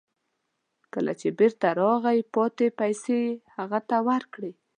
کله 0.93 1.13
چې 1.19 1.27
بیرته 1.37 1.67
راغی، 1.81 2.19
پاتې 2.33 2.67
پیسې 2.79 3.19
مې 3.25 3.31
هغه 3.55 3.79
ته 3.89 3.97
ورکړې. 4.07 4.51